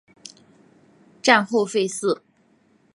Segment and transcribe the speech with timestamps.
[1.21, 2.23] 战后废寺。